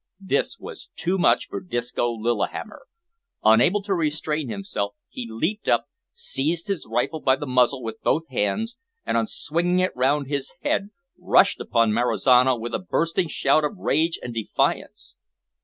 [0.19, 2.87] This was too much for Disco Lillihammer.
[3.43, 8.27] Unable to restrain himself, he leaped up, seized his rifle by the muzzle with both
[8.29, 13.77] hands, and, swinging it round his head, rushed upon Marizano with a bursting shout of
[13.77, 15.17] rage and defiance.